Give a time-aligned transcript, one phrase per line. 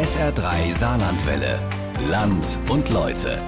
[0.00, 1.60] SR3 Saarlandwelle.
[2.08, 3.38] Land und Leute.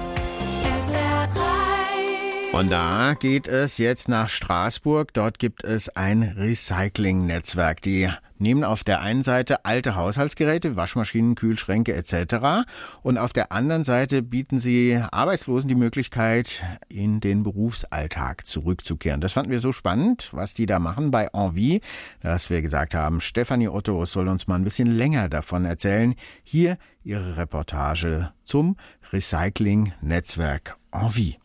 [2.51, 5.11] Und da geht es jetzt nach Straßburg.
[5.15, 7.81] Dort gibt es ein Recycling-Netzwerk.
[7.81, 8.07] Die
[8.43, 12.69] nehmen auf der einen Seite alte Haushaltsgeräte, Waschmaschinen, Kühlschränke etc.
[13.01, 19.21] Und auf der anderen Seite bieten sie Arbeitslosen die Möglichkeit, in den Berufsalltag zurückzukehren.
[19.21, 21.81] Das fanden wir so spannend, was die da machen bei Envie,
[22.21, 26.13] dass wir gesagt haben, Stefanie Otto soll uns mal ein bisschen länger davon erzählen.
[26.43, 28.75] Hier ihre Reportage zum
[29.11, 31.37] Recycling-Netzwerk Envie.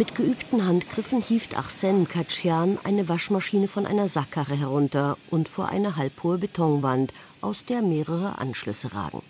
[0.00, 5.96] Mit geübten Handgriffen hieft Arsène Katschian eine Waschmaschine von einer Sackkarre herunter und vor eine
[5.96, 9.20] halbhohe Betonwand, aus der mehrere Anschlüsse ragen.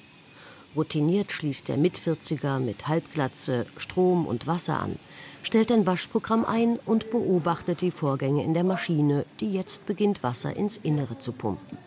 [0.76, 4.94] Routiniert schließt der Mitvierziger mit Halbglatze Strom und Wasser an,
[5.42, 10.56] stellt ein Waschprogramm ein und beobachtet die Vorgänge in der Maschine, die jetzt beginnt, Wasser
[10.56, 11.78] ins Innere zu pumpen.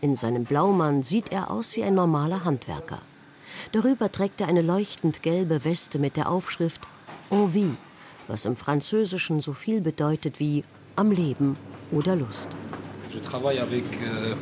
[0.00, 3.00] In seinem Blaumann sieht er aus wie ein normaler Handwerker.
[3.72, 6.86] Darüber trägt er eine leuchtend gelbe Weste mit der Aufschrift
[7.30, 7.74] Envie,
[8.28, 10.64] was im Französischen so viel bedeutet wie
[10.96, 11.56] am Leben
[11.90, 12.48] oder Lust.
[13.14, 14.34] Euh,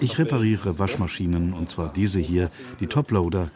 [0.00, 2.50] ich repariere Waschmaschinen, und zwar diese hier,
[2.80, 3.50] die Toploader.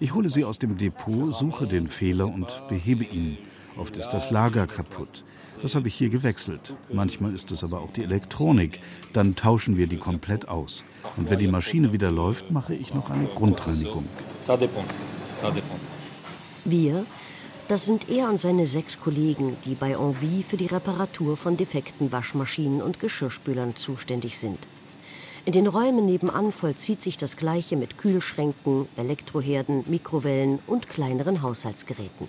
[0.00, 3.38] Ich hole sie aus dem Depot, suche den Fehler und behebe ihn.
[3.76, 5.24] Oft ist das Lager kaputt.
[5.62, 6.74] Das habe ich hier gewechselt.
[6.92, 8.80] Manchmal ist es aber auch die Elektronik.
[9.12, 10.84] Dann tauschen wir die komplett aus.
[11.16, 14.04] Und wenn die Maschine wieder läuft, mache ich noch eine Grundreinigung.
[16.64, 17.04] Wir,
[17.68, 22.10] das sind er und seine sechs Kollegen, die bei Envie für die Reparatur von defekten
[22.10, 24.58] Waschmaschinen und Geschirrspülern zuständig sind.
[25.46, 32.28] In den Räumen nebenan vollzieht sich das Gleiche mit Kühlschränken, Elektroherden, Mikrowellen und kleineren Haushaltsgeräten.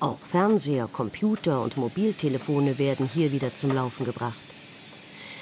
[0.00, 4.34] Auch Fernseher, Computer und Mobiltelefone werden hier wieder zum Laufen gebracht.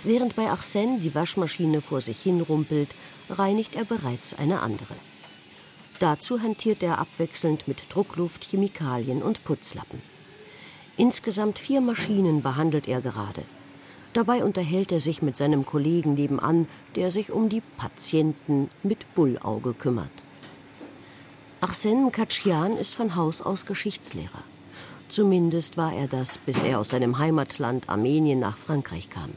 [0.04, 2.90] Während bei Arsène die Waschmaschine vor sich hin rumpelt,
[3.30, 4.94] reinigt er bereits eine andere.
[6.00, 10.00] Dazu hantiert er abwechselnd mit Druckluft, Chemikalien und Putzlappen.
[10.96, 13.42] Insgesamt vier Maschinen behandelt er gerade.
[14.12, 19.74] Dabei unterhält er sich mit seinem Kollegen nebenan, der sich um die Patienten mit Bullauge
[19.74, 20.10] kümmert.
[21.60, 24.42] Arsène Katschian ist von Haus aus Geschichtslehrer.
[25.08, 29.30] Zumindest war er das, bis er aus seinem Heimatland Armenien nach Frankreich kam.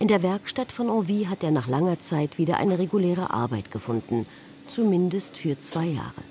[0.00, 4.26] In der Werkstatt von Envie hat er nach langer Zeit wieder eine reguläre Arbeit gefunden
[4.68, 6.22] zumindest für zwei Jahre.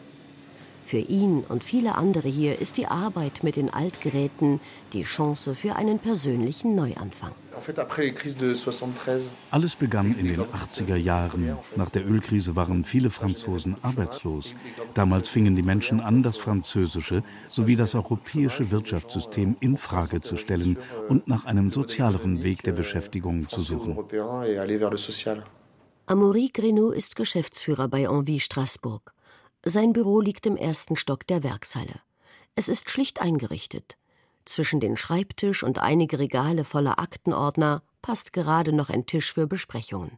[0.88, 4.62] Für ihn und viele andere hier ist die Arbeit mit den Altgeräten
[4.94, 7.34] die Chance für einen persönlichen Neuanfang.
[9.52, 11.58] Alles begann in den 80er Jahren.
[11.76, 14.56] Nach der Ölkrise waren viele Franzosen arbeitslos.
[14.94, 20.78] Damals fingen die Menschen an, das französische sowie das europäische Wirtschaftssystem in Frage zu stellen
[21.10, 23.98] und nach einem sozialeren Weg der Beschäftigung zu suchen.
[26.10, 29.14] Amaury Grenou ist Geschäftsführer bei Envie Straßburg.
[29.66, 32.00] Sein Büro liegt im ersten Stock der Werkshalle.
[32.56, 33.98] Es ist schlicht eingerichtet.
[34.46, 40.18] Zwischen den Schreibtisch und einige Regale voller Aktenordner passt gerade noch ein Tisch für Besprechungen.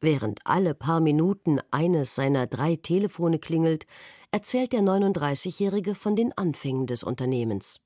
[0.00, 3.86] Während alle paar Minuten eines seiner drei Telefone klingelt,
[4.30, 7.80] erzählt der 39-Jährige von den Anfängen des Unternehmens.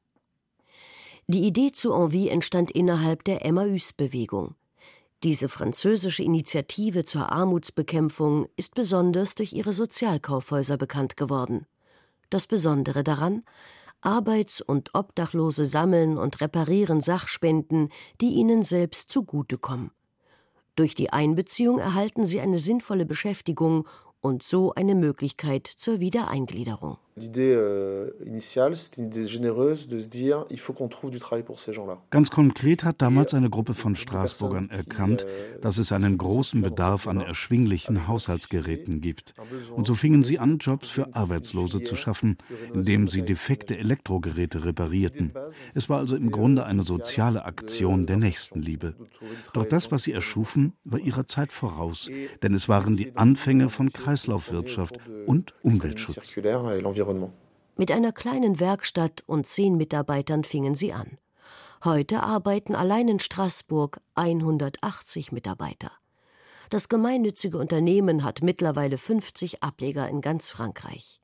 [1.26, 4.56] Die Idee zu Envie entstand innerhalb der Emmaüs-Bewegung.
[5.24, 11.66] Diese französische Initiative zur Armutsbekämpfung ist besonders durch ihre Sozialkaufhäuser bekannt geworden.
[12.30, 13.42] Das Besondere daran,
[14.00, 17.88] Arbeits- und Obdachlose sammeln und reparieren Sachspenden,
[18.20, 19.90] die ihnen selbst zugutekommen.
[20.76, 23.88] Durch die Einbeziehung erhalten sie eine sinnvolle Beschäftigung
[24.20, 26.98] und so eine Möglichkeit zur Wiedereingliederung.
[27.18, 31.18] L'idée euh, initiale, c'était une idée généreuse de se dire, il faut qu'on trouve du
[31.18, 31.98] travail pour ces gens-là.
[32.10, 37.08] Ganz konkret hat damals eine Gruppe von Straßburgern erkannt, euh, dass es einen großen Bedarf
[37.08, 39.34] an erschwinglichen Haushaltsgeräten gibt.
[39.74, 42.36] Und so fingen sie an, Jobs für Arbeitslose zu schaffen,
[42.72, 45.32] indem sie defekte Elektrogeräte reparierten.
[45.74, 48.94] Es war also im Grunde eine soziale Aktion der Nächstenliebe.
[49.54, 52.10] Doch das, was sie erschufen, war ihrer Zeit voraus,
[52.42, 56.18] denn es waren die Anfänge von Kreislaufwirtschaft und Umweltschutz.
[57.76, 61.18] Mit einer kleinen Werkstatt und zehn Mitarbeitern fingen sie an.
[61.84, 65.92] Heute arbeiten allein in Straßburg 180 Mitarbeiter.
[66.70, 71.20] Das gemeinnützige Unternehmen hat mittlerweile 50 Ableger in ganz Frankreich.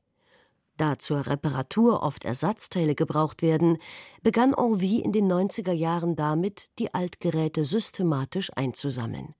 [0.77, 3.77] Da zur Reparatur oft Ersatzteile gebraucht werden,
[4.23, 9.35] begann Envie in den 90er Jahren damit, die Altgeräte systematisch einzusammeln.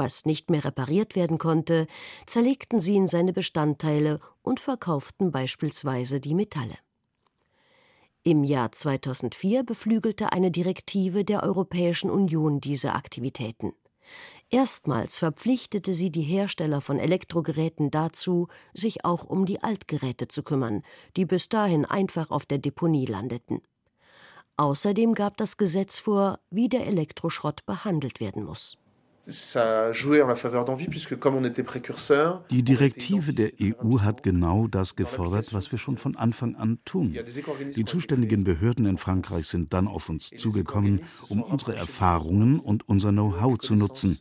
[0.00, 1.86] Was nicht mehr repariert werden konnte,
[2.24, 6.78] zerlegten sie in seine Bestandteile und verkauften beispielsweise die Metalle.
[8.22, 13.74] Im Jahr 2004 beflügelte eine Direktive der Europäischen Union diese Aktivitäten.
[14.48, 20.82] Erstmals verpflichtete sie die Hersteller von Elektrogeräten dazu, sich auch um die Altgeräte zu kümmern,
[21.18, 23.60] die bis dahin einfach auf der Deponie landeten.
[24.56, 28.78] Außerdem gab das Gesetz vor, wie der Elektroschrott behandelt werden muss.
[32.50, 37.16] Die Direktive der EU hat genau das gefordert, was wir schon von Anfang an tun.
[37.76, 43.10] Die zuständigen Behörden in Frankreich sind dann auf uns zugekommen, um unsere Erfahrungen und unser
[43.10, 44.18] Know-how zu nutzen.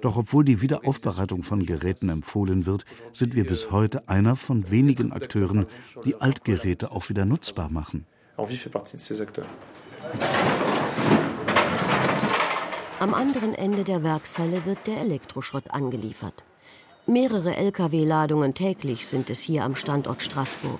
[0.00, 5.12] Doch obwohl die Wiederaufbereitung von Geräten empfohlen wird, sind wir bis heute einer von wenigen
[5.12, 5.66] Akteuren,
[6.04, 8.06] die Altgeräte auch wieder nutzbar machen.
[13.02, 16.44] Am anderen Ende der Werkshalle wird der Elektroschrott angeliefert.
[17.08, 20.78] Mehrere Lkw-Ladungen täglich sind es hier am Standort Straßburg.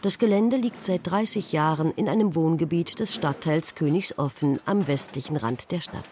[0.00, 5.72] Das Gelände liegt seit 30 Jahren in einem Wohngebiet des Stadtteils Königsoffen am westlichen Rand
[5.72, 6.08] der Stadt.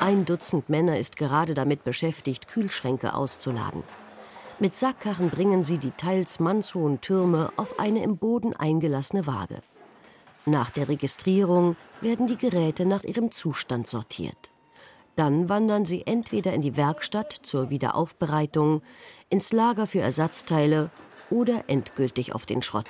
[0.00, 3.84] Ein Dutzend Männer ist gerade damit beschäftigt, Kühlschränke auszuladen.
[4.58, 9.60] Mit Sackkarren bringen sie die teils mannshohen Türme auf eine im Boden eingelassene Waage.
[10.46, 14.52] Nach der Registrierung werden die Geräte nach ihrem Zustand sortiert.
[15.16, 18.82] Dann wandern sie entweder in die Werkstatt zur Wiederaufbereitung,
[19.30, 20.90] ins Lager für Ersatzteile
[21.30, 22.88] oder endgültig auf den Schrott.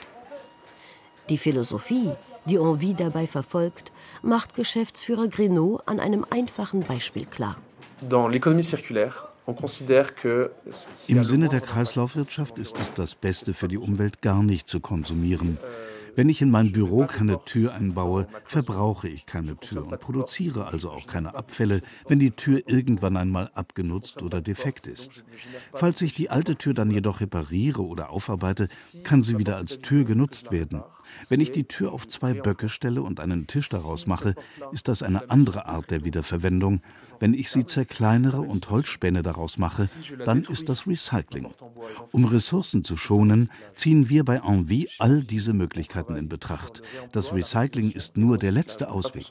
[1.29, 2.11] Die Philosophie,
[2.47, 3.93] die Envie dabei verfolgt,
[4.23, 7.57] macht Geschäftsführer Grenot an einem einfachen Beispiel klar.
[11.07, 15.59] Im Sinne der Kreislaufwirtschaft ist es das Beste für die Umwelt, gar nicht zu konsumieren.
[16.17, 20.91] Wenn ich in mein Büro keine Tür einbaue, verbrauche ich keine Tür und produziere also
[20.91, 25.25] auch keine Abfälle, wenn die Tür irgendwann einmal abgenutzt oder defekt ist.
[25.73, 28.69] Falls ich die alte Tür dann jedoch repariere oder aufarbeite,
[29.03, 30.83] kann sie wieder als Tür genutzt werden.
[31.29, 34.35] Wenn ich die Tür auf zwei Böcke stelle und einen Tisch daraus mache,
[34.73, 36.81] ist das eine andere Art der Wiederverwendung.
[37.21, 39.89] Wenn ich sie zerkleinere und Holzspäne daraus mache,
[40.25, 41.49] dann ist das Recycling.
[42.13, 46.83] Um Ressourcen zu schonen, ziehen wir bei Envie all diese Möglichkeiten in Betracht.
[47.13, 49.27] Das Recycling ist nur der letzte Ausweg.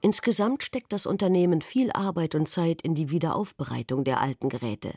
[0.00, 4.92] Insgesamt steckt das Unternehmen viel Arbeit und Zeit in die Wiederaufbereitung der alten Geräte.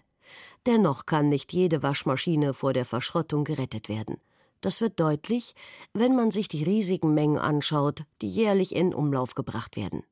[0.66, 4.18] Dennoch kann nicht jede Waschmaschine vor der Verschrottung gerettet werden.
[4.62, 5.56] Das wird deutlich,
[5.94, 10.04] wenn man sich die riesigen Mengen anschaut, die jährlich in Umlauf gebracht werden.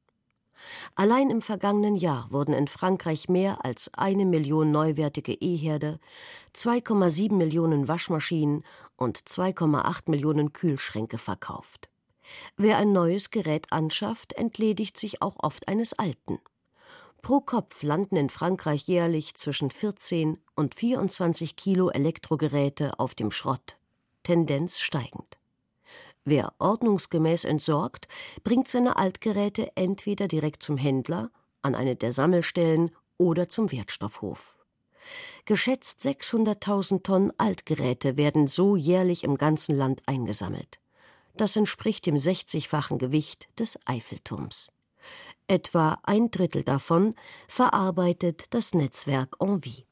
[0.96, 6.00] Allein im vergangenen Jahr wurden in Frankreich mehr als eine Million neuwertige E-Herde,
[6.56, 8.64] 2,7 Millionen Waschmaschinen
[8.98, 11.90] und 2,8 Millionen Kühlschränke verkauft.
[12.58, 16.40] Wer ein neues Gerät anschafft, entledigt sich auch oft eines alten.
[17.22, 23.78] Pro Kopf landen in Frankreich jährlich zwischen 14 und 24 Kilo Elektrogeräte auf dem Schrott,
[24.24, 25.38] Tendenz steigend.
[26.26, 28.08] Wer ordnungsgemäß entsorgt,
[28.44, 31.32] bringt seine Altgeräte entweder direkt zum Händler,
[31.62, 34.56] an eine der Sammelstellen oder zum Wertstoffhof.
[35.46, 40.80] Geschätzt 600.000 Tonnen Altgeräte werden so jährlich im ganzen Land eingesammelt.
[41.36, 44.70] Das entspricht dem 60-fachen Gewicht des Eiffelturms.
[45.48, 47.16] Etwa ein Drittel davon
[47.48, 49.86] verarbeitet das Netzwerk Envie.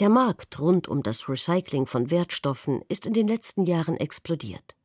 [0.00, 4.76] Der Markt rund um das Recycling von Wertstoffen ist in den letzten Jahren explodiert.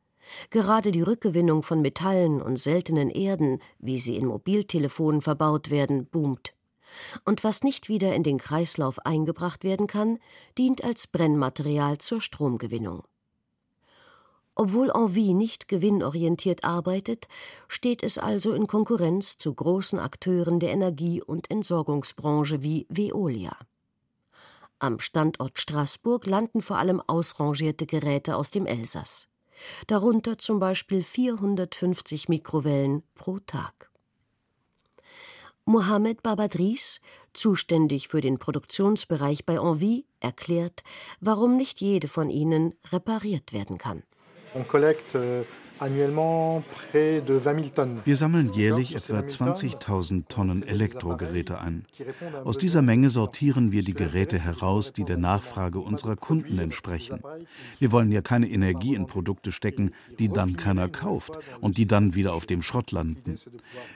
[0.50, 6.54] Gerade die Rückgewinnung von Metallen und seltenen Erden, wie sie in Mobiltelefonen verbaut werden, boomt.
[7.24, 10.18] Und was nicht wieder in den Kreislauf eingebracht werden kann,
[10.58, 13.02] dient als Brennmaterial zur Stromgewinnung.
[14.58, 17.28] Obwohl Envie nicht gewinnorientiert arbeitet,
[17.68, 23.54] steht es also in Konkurrenz zu großen Akteuren der Energie- und Entsorgungsbranche wie Veolia.
[24.78, 29.28] Am Standort Straßburg landen vor allem ausrangierte Geräte aus dem Elsass.
[29.88, 33.90] Darunter zum Beispiel 450 Mikrowellen pro Tag.
[35.66, 37.00] Mohamed Babadris,
[37.34, 40.82] zuständig für den Produktionsbereich bei Envie, erklärt,
[41.20, 44.02] warum nicht jede von ihnen repariert werden kann.
[45.14, 45.42] Euh,
[48.04, 51.84] wir sammeln jährlich etwa 20.000 Tonnen Elektrogeräte ein.
[52.44, 57.20] Aus dieser Menge sortieren wir die Geräte heraus, die der Nachfrage unserer Kunden entsprechen.
[57.78, 62.14] Wir wollen ja keine Energie in Produkte stecken, die dann keiner kauft und die dann
[62.14, 63.34] wieder auf dem Schrott landen.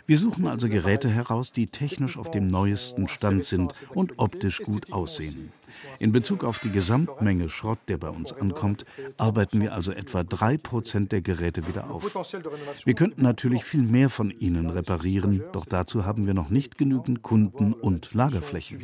[0.07, 4.93] Wir suchen also Geräte heraus, die technisch auf dem neuesten Stand sind und optisch gut
[4.93, 5.51] aussehen.
[5.99, 8.85] In Bezug auf die Gesamtmenge Schrott, der bei uns ankommt,
[9.17, 12.05] arbeiten wir also etwa 3% der Geräte wieder auf.
[12.85, 17.23] Wir könnten natürlich viel mehr von ihnen reparieren, doch dazu haben wir noch nicht genügend
[17.23, 18.81] Kunden und Lagerflächen.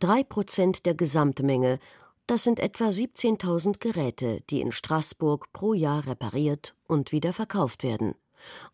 [0.00, 1.78] Drei Prozent der Gesamtmenge
[2.26, 8.14] Das sind etwa 17.000 Geräte, die in Straßburg pro Jahr repariert und wieder verkauft werden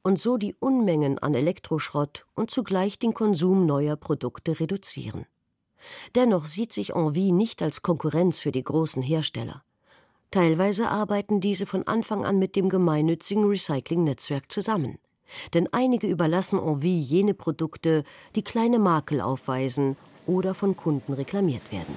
[0.03, 5.27] und so die Unmengen an Elektroschrott und zugleich den Konsum neuer Produkte reduzieren.
[6.15, 9.63] Dennoch sieht sich Envie nicht als Konkurrenz für die großen Hersteller.
[10.31, 14.99] Teilweise arbeiten diese von Anfang an mit dem gemeinnützigen Recycling-Netzwerk zusammen.
[15.53, 18.05] Denn einige überlassen Envie jene Produkte,
[18.35, 21.97] die kleine Makel aufweisen oder von Kunden reklamiert werden.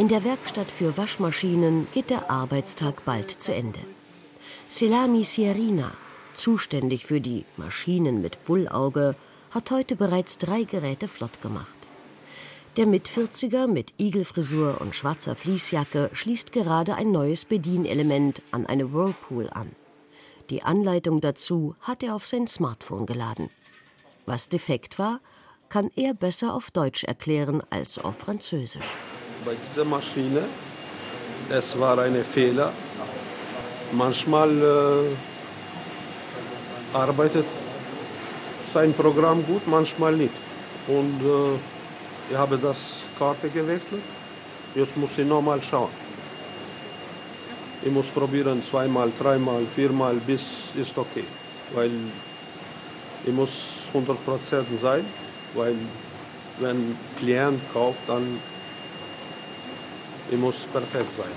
[0.00, 3.80] In der Werkstatt für Waschmaschinen geht der Arbeitstag bald zu Ende.
[4.66, 5.92] Selami Sierina,
[6.32, 9.14] zuständig für die Maschinen mit Bullauge,
[9.50, 11.66] hat heute bereits drei Geräte flott gemacht.
[12.78, 19.50] Der Mitvierziger mit Igelfrisur und schwarzer Fließjacke schließt gerade ein neues Bedienelement an eine Whirlpool
[19.50, 19.72] an.
[20.48, 23.50] Die Anleitung dazu hat er auf sein Smartphone geladen.
[24.24, 25.20] Was defekt war,
[25.68, 28.96] kann er besser auf Deutsch erklären als auf Französisch
[29.44, 30.42] bei dieser Maschine.
[31.50, 32.72] Es war ein Fehler.
[33.92, 35.06] Manchmal äh,
[36.96, 37.46] arbeitet
[38.72, 40.34] sein Programm gut, manchmal nicht.
[40.86, 41.56] Und äh,
[42.30, 42.76] ich habe das
[43.18, 44.02] Karte gewechselt.
[44.74, 45.90] Jetzt muss ich nochmal schauen.
[47.82, 50.42] Ich muss probieren zweimal, dreimal, viermal, bis
[50.76, 51.24] ist okay.
[51.74, 51.90] Weil
[53.24, 53.50] ich muss
[53.94, 54.16] 100%
[54.80, 55.04] sein,
[55.54, 55.74] weil
[56.60, 58.38] wenn Klient kauft, dann
[60.30, 61.32] ich muss perfekt sein.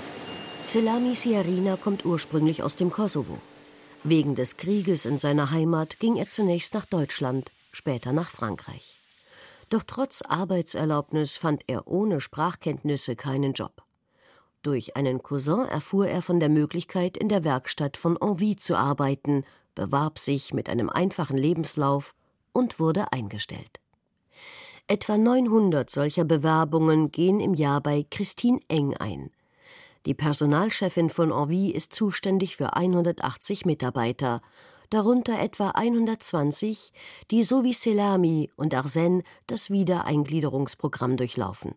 [0.62, 3.38] Selami Siarina kommt ursprünglich aus dem Kosovo.
[4.02, 8.98] Wegen des Krieges in seiner Heimat ging er zunächst nach Deutschland, später nach Frankreich.
[9.70, 13.82] Doch trotz Arbeitserlaubnis fand er ohne Sprachkenntnisse keinen Job.
[14.62, 19.44] Durch einen Cousin erfuhr er von der Möglichkeit, in der Werkstatt von Envie zu arbeiten,
[19.74, 22.14] bewarb sich mit einem einfachen Lebenslauf
[22.52, 23.80] und wurde eingestellt.
[24.86, 29.30] Etwa 900 solcher Bewerbungen gehen im Jahr bei Christine Eng ein.
[30.04, 34.42] Die Personalchefin von Envie ist zuständig für 180 Mitarbeiter,
[34.90, 36.92] darunter etwa 120,
[37.30, 41.74] die so wie Selami und Arsène das Wiedereingliederungsprogramm durchlaufen.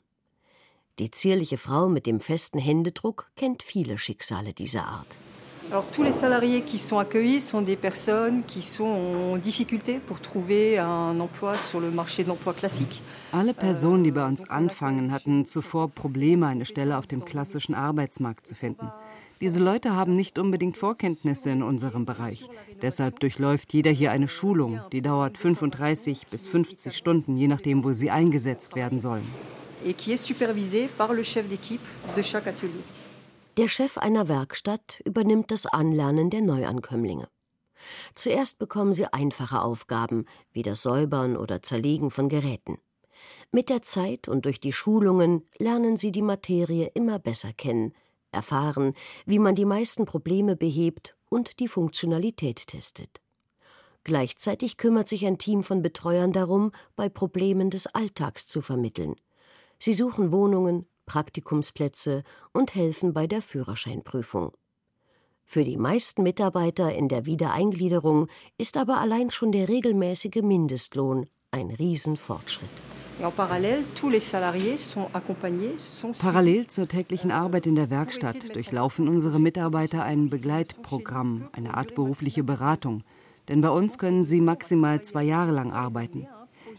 [1.00, 5.18] Die zierliche Frau mit dem festen Händedruck kennt viele Schicksale dieser Art.
[5.70, 8.86] Alors, tous les salariés qui sont accueillis sont des personnes qui sont
[9.34, 13.02] en difficulté pour trouver un emploi sur le marché de l'emploi classique.
[13.34, 18.48] Alle Personen, die bei uns anfangen, hatten zuvor Probleme, eine Stelle auf dem klassischen Arbeitsmarkt
[18.48, 18.90] zu finden.
[19.42, 22.50] Diese Leute haben nicht unbedingt Vorkenntnisse in unserem Bereich.
[22.82, 27.92] Deshalb durchläuft jeder hier eine Schulung, die dauert 35 bis 50 Stunden, je nachdem, wo
[27.92, 29.28] sie eingesetzt werden sollen.
[29.86, 32.84] Et qui est supervisée par le chef d'équipe de chaque atelier.
[33.58, 37.28] Der Chef einer Werkstatt übernimmt das Anlernen der Neuankömmlinge.
[38.14, 42.78] Zuerst bekommen sie einfache Aufgaben, wie das Säubern oder Zerlegen von Geräten.
[43.52, 47.94] Mit der Zeit und durch die Schulungen lernen sie die Materie immer besser kennen,
[48.32, 48.94] erfahren,
[49.26, 53.22] wie man die meisten Probleme behebt und die Funktionalität testet.
[54.04, 59.16] Gleichzeitig kümmert sich ein Team von Betreuern darum, bei Problemen des Alltags zu vermitteln.
[59.80, 62.24] Sie suchen Wohnungen, Praktikumsplätze
[62.54, 64.52] und helfen bei der Führerscheinprüfung.
[65.50, 71.72] Für die meisten Mitarbeiter in der Wiedereingliederung ist aber allein schon der regelmäßige Mindestlohn ein
[71.72, 72.70] Riesenfortschritt.
[76.20, 82.44] Parallel zur täglichen Arbeit in der Werkstatt durchlaufen unsere Mitarbeiter ein Begleitprogramm, eine Art berufliche
[82.44, 83.04] Beratung.
[83.48, 86.28] Denn bei uns können sie maximal zwei Jahre lang arbeiten.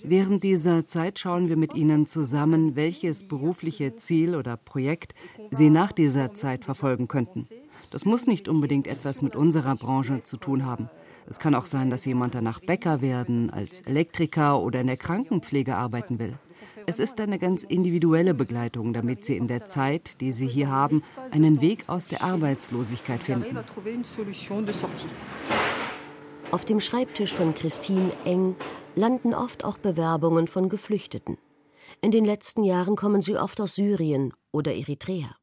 [0.02, 5.14] Während dieser Zeit schauen wir mit Ihnen zusammen, welches berufliche Ziel oder Projekt
[5.50, 7.46] Sie nach dieser Zeit verfolgen könnten.
[7.90, 10.88] Das muss nicht unbedingt etwas mit unserer Branche zu tun haben.
[11.26, 15.74] Es kann auch sein, dass jemand danach Bäcker werden, als Elektriker oder in der Krankenpflege
[15.76, 16.38] arbeiten will.
[16.86, 21.02] Es ist eine ganz individuelle Begleitung, damit Sie in der Zeit, die Sie hier haben,
[21.30, 23.58] einen Weg aus der Arbeitslosigkeit finden.
[26.50, 28.56] Auf dem Schreibtisch von Christine Eng
[28.94, 31.36] landen oft auch Bewerbungen von Geflüchteten.
[32.00, 35.36] In den letzten Jahren kommen sie oft aus Syrien oder Eritrea.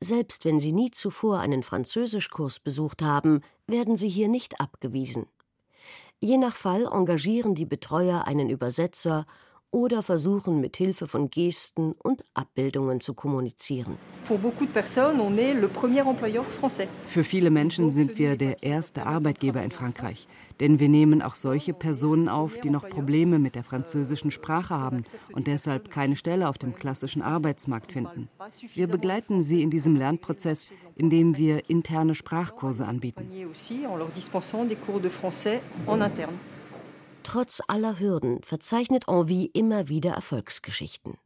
[0.00, 5.26] Selbst wenn sie nie zuvor einen Französischkurs besucht haben, werden sie hier nicht abgewiesen.
[6.20, 9.24] Je nach Fall engagieren die Betreuer einen Übersetzer
[9.74, 13.96] oder versuchen mit Hilfe von Gesten und Abbildungen zu kommunizieren.
[17.08, 20.28] Für viele Menschen sind wir der erste Arbeitgeber in Frankreich.
[20.60, 25.02] Denn wir nehmen auch solche Personen auf, die noch Probleme mit der französischen Sprache haben
[25.32, 28.28] und deshalb keine Stelle auf dem klassischen Arbeitsmarkt finden.
[28.74, 33.28] Wir begleiten sie in diesem Lernprozess, indem wir interne Sprachkurse anbieten.
[37.24, 41.16] Trotz aller Hürden verzeichnet Envie immer wieder Erfolgsgeschichten.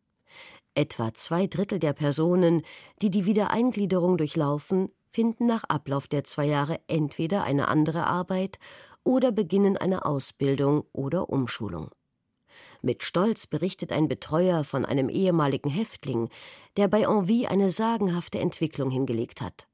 [0.75, 2.63] Etwa zwei Drittel der Personen,
[3.03, 8.59] die die Wiedereingliederung durchlaufen, finden nach Ablauf der zwei Jahre entweder eine andere Arbeit
[9.03, 11.91] oder beginnen eine Ausbildung oder Umschulung.
[12.81, 16.29] Mit Stolz berichtet ein Betreuer von einem ehemaligen Häftling,
[16.77, 19.68] der bei Envie eine sagenhafte Entwicklung hingelegt hat.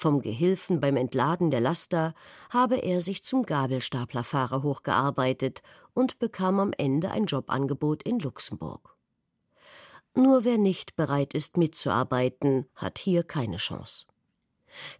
[0.00, 2.14] Vom Gehilfen beim Entladen der Laster
[2.50, 5.60] habe er sich zum Gabelstaplerfahrer hochgearbeitet
[5.92, 8.94] und bekam am Ende ein Jobangebot in Luxemburg.
[10.14, 14.06] Nur wer nicht bereit ist mitzuarbeiten, hat hier keine Chance.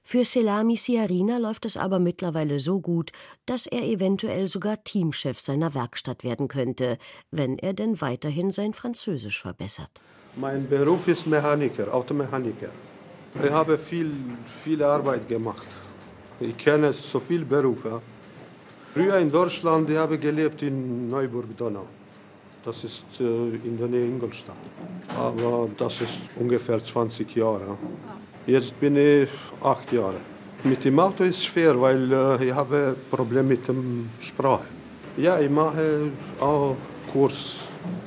[0.02, 3.12] Für Selami Siarina läuft es aber mittlerweile so gut,
[3.46, 6.98] dass er eventuell sogar Teamchef seiner Werkstatt werden könnte,
[7.30, 10.02] wenn er denn weiterhin sein Französisch verbessert.
[10.34, 12.70] Mein Beruf ist Mechaniker, Automechaniker.
[13.34, 14.10] Ich habe viel,
[14.62, 15.66] viel Arbeit gemacht.
[16.40, 18.00] Ich kenne so viele Berufe.
[18.94, 21.86] Früher in Deutschland, ich habe gelebt in Neuburg-Donau.
[22.64, 24.56] Das ist äh, in der Nähe Ingolstadt.
[25.16, 27.76] Aber das ist ungefähr 20 Jahre.
[28.46, 29.28] Jetzt bin ich
[29.62, 30.20] acht Jahre.
[30.64, 33.74] Mit dem Auto ist es schwer, weil äh, ich habe Probleme mit der
[34.20, 34.64] Sprache.
[35.16, 36.76] Ja, ich mache auch
[37.12, 37.58] Kurs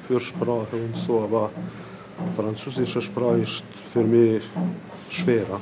[0.08, 1.52] für Sprache und so, aber
[2.36, 4.42] französische Sprache ist für mich
[5.12, 5.62] schwerer.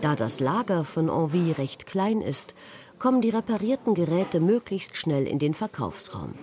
[0.00, 2.54] Da das Lager von Envie recht klein ist,
[2.98, 6.34] kommen die reparierten Geräte möglichst schnell in den Verkaufsraum.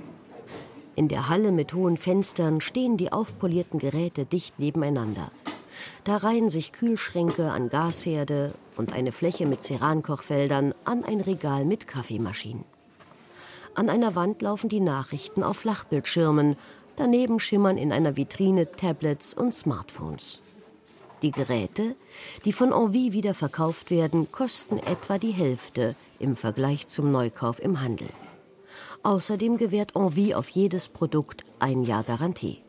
[0.96, 5.32] In der Halle mit hohen Fenstern stehen die aufpolierten Geräte dicht nebeneinander.
[6.04, 11.88] Da reihen sich Kühlschränke an Gasherde und eine Fläche mit Cerankochfeldern an ein Regal mit
[11.88, 12.66] Kaffeemaschinen.
[13.74, 16.58] An einer Wand laufen die Nachrichten auf Flachbildschirmen,
[16.96, 20.42] daneben schimmern in einer Vitrine Tablets und Smartphones.
[21.22, 21.96] Die Geräte,
[22.46, 27.82] die von Envie wieder verkauft werden, kosten etwa die Hälfte im Vergleich zum Neukauf im
[27.82, 28.10] Handel.
[29.04, 32.60] Außerdem gewährt Envie auf jedes Produkt ein Jahr Garantie.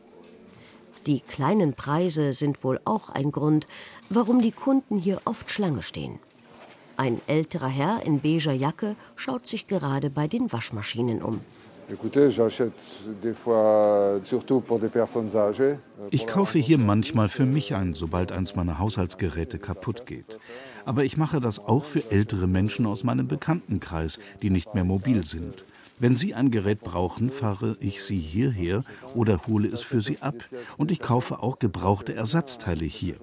[1.05, 3.67] Die kleinen Preise sind wohl auch ein Grund,
[4.09, 6.19] warum die Kunden hier oft Schlange stehen.
[6.95, 11.41] Ein älterer Herr in beiger Jacke schaut sich gerade bei den Waschmaschinen um.
[16.11, 20.39] Ich kaufe hier manchmal für mich ein, sobald eins meiner Haushaltsgeräte kaputt geht.
[20.85, 25.25] Aber ich mache das auch für ältere Menschen aus meinem Bekanntenkreis, die nicht mehr mobil
[25.25, 25.63] sind.
[25.99, 30.35] Wenn Sie ein Gerät brauchen, fahre ich Sie hierher oder hole es für Sie ab.
[30.77, 33.15] Und ich kaufe auch gebrauchte Ersatzteile hier.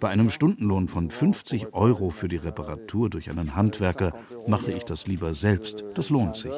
[0.00, 4.12] Bei einem Stundenlohn von 50 Euro für die Reparatur durch einen Handwerker
[4.46, 5.84] mache ich das lieber selbst.
[5.94, 6.52] Das lohnt sich.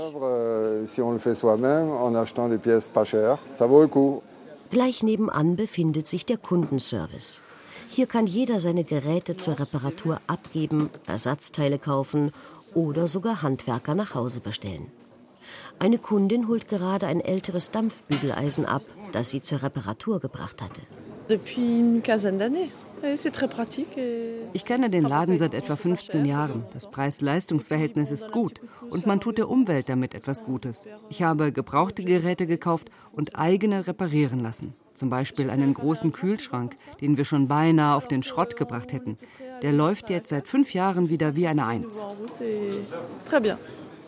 [4.71, 7.43] Gleich nebenan befindet sich der Kundenservice.
[7.89, 12.33] Hier kann jeder seine Geräte zur Reparatur abgeben, Ersatzteile kaufen
[12.75, 14.91] oder sogar Handwerker nach Hause bestellen.
[15.79, 20.83] Eine Kundin holt gerade ein älteres Dampfbügeleisen ab, das sie zur Reparatur gebracht hatte.
[24.53, 26.65] Ich kenne den Laden seit etwa 15 Jahren.
[26.73, 30.89] Das Preis-Leistungs-Verhältnis ist gut und man tut der Umwelt damit etwas Gutes.
[31.09, 34.75] Ich habe gebrauchte Geräte gekauft und eigene reparieren lassen.
[34.95, 39.19] Zum Beispiel einen großen Kühlschrank, den wir schon beinahe auf den Schrott gebracht hätten.
[39.63, 42.07] Der läuft jetzt seit fünf Jahren wieder wie eine Eins.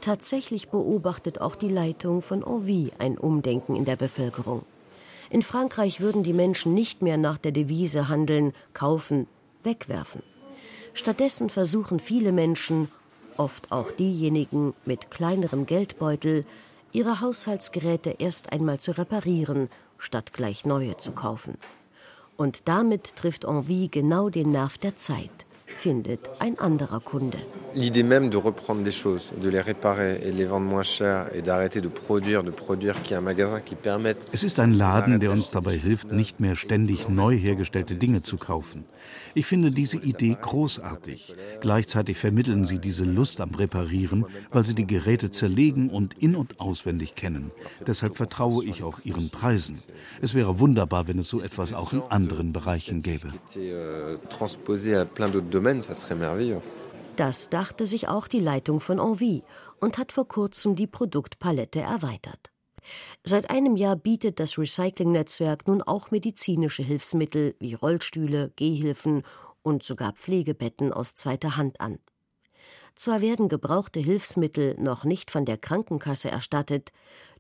[0.01, 4.67] Tatsächlich beobachtet auch die Leitung von Envie ein Umdenken in der Bevölkerung.
[5.31, 9.27] In Frankreich würden die Menschen nicht mehr nach der Devise handeln, kaufen,
[9.63, 10.23] wegwerfen.
[10.93, 12.89] Stattdessen versuchen viele Menschen,
[13.37, 16.45] oft auch diejenigen mit kleinerem Geldbeutel,
[16.93, 21.59] ihre Haushaltsgeräte erst einmal zu reparieren, statt gleich neue zu kaufen.
[22.37, 27.39] Und damit trifft Envie genau den Nerv der Zeit findet ein anderer Kunde.
[27.75, 31.43] L'idée même de reprendre des choses, de les réparer et les vendre moins cher et
[31.43, 34.29] d'arrêter de produire, de produire, qui est un magasin qui permette.
[34.33, 38.37] Es ist ein Laden, der uns dabei hilft, nicht mehr ständig neu hergestellte Dinge zu
[38.37, 38.85] kaufen.
[39.35, 41.35] Ich finde diese Idee großartig.
[41.61, 46.61] Gleichzeitig vermitteln sie diese Lust am Reparieren, weil sie die Geräte zerlegen und in- und
[46.61, 47.51] auswendig kennen.
[47.85, 49.83] Deshalb vertraue ich auch ihren Preisen.
[50.23, 53.33] Es wäre wunderbar, wenn es so etwas auch in anderen Bereichen gäbe.
[53.57, 56.61] Euh, transposé à plein d'autres domaines, ça serait merveilleux.
[57.17, 59.43] Das dachte sich auch die Leitung von Envie
[59.81, 62.51] und hat vor kurzem die Produktpalette erweitert.
[63.23, 69.23] Seit einem Jahr bietet das Recycling-Netzwerk nun auch medizinische Hilfsmittel wie Rollstühle, Gehhilfen
[69.63, 71.99] und sogar Pflegebetten aus zweiter Hand an.
[72.95, 76.93] Zwar werden gebrauchte Hilfsmittel noch nicht von der Krankenkasse erstattet,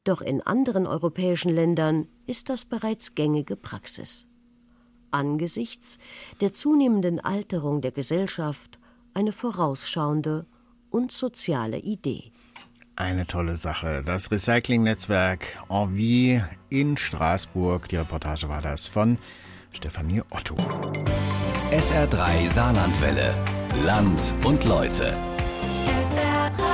[0.05, 4.27] doch in anderen europäischen Ländern ist das bereits gängige Praxis.
[5.15, 5.99] Angesichts
[6.41, 8.81] der zunehmenden Alterung der Gesellschaft
[9.15, 10.45] eine vorausschauende
[10.91, 12.33] und soziale Idee.
[12.97, 14.03] Eine tolle Sache.
[14.05, 17.89] Das Recycling-Netzwerk Envie in Straßburg.
[17.89, 19.19] Die Reportage war das von
[19.73, 20.57] Stefanie Otto.
[21.71, 23.35] SR3 Saarlandwelle.
[23.83, 25.17] Land und Leute.
[26.01, 26.74] SR3.